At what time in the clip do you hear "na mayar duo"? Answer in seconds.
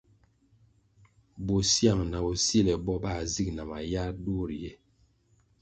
3.55-4.43